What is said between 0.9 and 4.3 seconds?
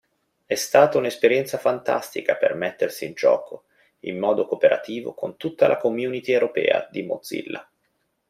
una esperienza fantastica per mettersi in gioco in